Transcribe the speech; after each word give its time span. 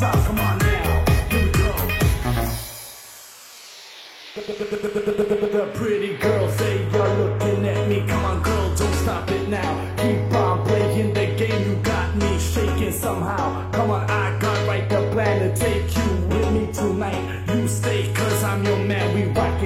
Come 0.00 0.38
on 0.38 0.58
now. 0.58 1.04
Here 1.28 1.44
we 1.44 1.52
go. 1.52 1.72
The 4.34 5.70
pretty 5.74 6.16
girls 6.16 6.54
say 6.54 6.90
you're 6.90 7.14
looking 7.18 7.68
at 7.68 7.86
me. 7.86 8.06
Come 8.08 8.24
on, 8.24 8.42
girl, 8.42 8.74
don't 8.76 8.94
stop 8.94 9.30
it 9.30 9.46
now. 9.50 9.96
Keep 9.98 10.34
on 10.34 10.64
playing 10.64 11.12
the 11.12 11.26
game. 11.36 11.68
You 11.68 11.76
got 11.82 12.16
me 12.16 12.38
shaking 12.38 12.92
somehow. 12.92 13.70
Come 13.72 13.90
on, 13.90 14.08
I 14.08 14.38
got 14.38 14.66
right 14.66 14.88
the 14.88 15.06
plan 15.12 15.40
to 15.40 15.54
take 15.54 15.94
you 15.94 16.10
with 16.28 16.50
me 16.50 16.72
tonight. 16.72 17.44
You 17.54 17.68
stay, 17.68 18.10
cause 18.14 18.42
I'm 18.42 18.64
your 18.64 18.78
man. 18.78 19.14
We 19.14 19.24
rock. 19.24 19.59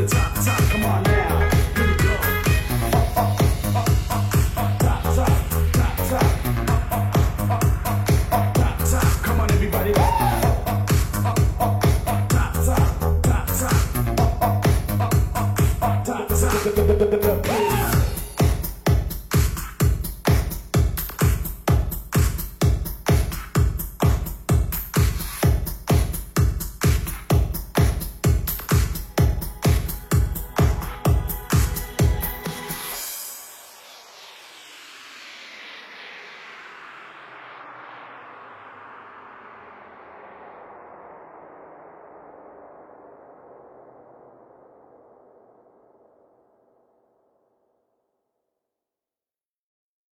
the 0.00 0.14
top, 0.14 0.34
top. 0.34 0.58
Come 0.70 0.84
on 0.84 1.02
now. 1.02 1.49